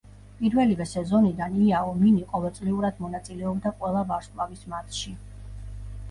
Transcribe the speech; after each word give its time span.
პირველივე 0.37 0.85
სეზონიდან 0.91 1.57
იაო 1.65 1.91
მინი 1.99 2.23
ყოველწლიურად 2.31 3.03
მონაწილეობდა 3.05 3.73
ყველა 3.83 4.01
ვარსკვლავის 4.13 4.65
მატჩში. 4.73 5.13